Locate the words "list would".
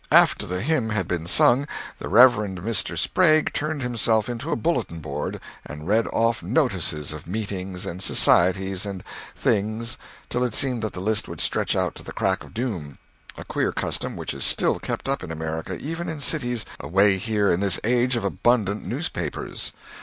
11.01-11.39